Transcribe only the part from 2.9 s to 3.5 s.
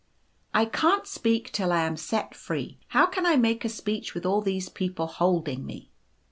can I